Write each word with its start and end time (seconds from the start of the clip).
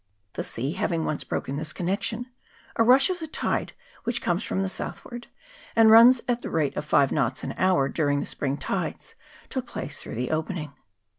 The 0.33 0.43
sea 0.43 0.71
having 0.71 1.05
once 1.05 1.23
broken 1.23 1.57
this 1.57 1.73
con 1.73 1.85
nection, 1.85 2.25
a 2.75 2.81
rush 2.81 3.11
of 3.11 3.19
the 3.19 3.27
tide, 3.27 3.73
which 4.03 4.19
comes 4.19 4.43
from 4.43 4.63
the 4.63 4.67
southward, 4.67 5.27
and 5.75 5.91
runs 5.91 6.21
at 6.27 6.41
the 6.41 6.49
rate 6.49 6.75
of 6.75 6.85
five 6.85 7.11
knots 7.11 7.43
an 7.43 7.53
hour 7.55 7.87
during 7.87 8.19
the 8.19 8.25
spring 8.25 8.57
tides, 8.57 9.13
took 9.49 9.67
place 9.67 10.01
through 10.01 10.15
the 10.15 10.31
opening. 10.31 10.73